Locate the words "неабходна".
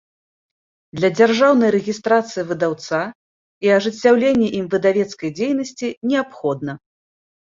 6.13-6.73